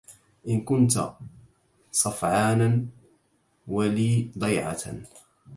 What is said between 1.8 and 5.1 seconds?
صفعانا ولي ضيعة